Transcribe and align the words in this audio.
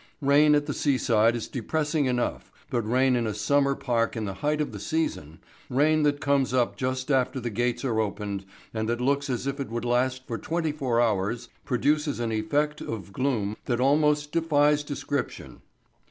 Rain 0.19 0.55
at 0.55 0.65
the 0.65 0.73
seaside 0.73 1.35
is 1.35 1.47
depressing 1.47 2.07
enough, 2.07 2.51
but 2.71 2.81
rain 2.89 3.15
in 3.15 3.27
a 3.27 3.35
summer 3.35 3.75
park 3.75 4.17
in 4.17 4.25
the 4.25 4.33
height 4.33 4.59
of 4.59 4.71
the 4.71 4.79
season, 4.79 5.37
rain 5.69 6.01
that 6.01 6.19
comes 6.19 6.55
up 6.55 6.75
just 6.75 7.11
after 7.11 7.39
the 7.39 7.51
gates 7.51 7.85
are 7.85 7.99
opened 7.99 8.43
and 8.73 8.89
that 8.89 8.99
looks 8.99 9.29
as 9.29 9.45
if 9.45 9.59
it 9.59 9.69
would 9.69 9.85
last 9.85 10.25
for 10.25 10.39
twenty 10.39 10.71
four 10.71 10.99
hours, 10.99 11.49
produces 11.65 12.19
an 12.19 12.31
effect 12.31 12.81
of 12.81 13.13
gloom 13.13 13.55
that 13.65 13.79
almost 13.79 14.31
defies 14.31 14.81
description. 14.83 15.61